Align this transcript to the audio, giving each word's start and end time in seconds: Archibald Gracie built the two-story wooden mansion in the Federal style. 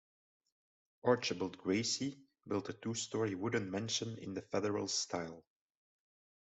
Archibald 1.03 1.59
Gracie 1.59 2.17
built 2.47 2.65
the 2.65 2.73
two-story 2.73 3.35
wooden 3.35 3.69
mansion 3.69 4.17
in 4.17 4.33
the 4.33 4.41
Federal 4.41 4.87
style. 4.87 5.43